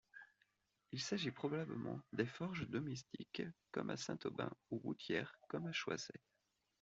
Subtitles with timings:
[0.93, 6.19] Il s’agit probablement de forges domestiques comme à Saint-Aubin ou routières comme à Choisey.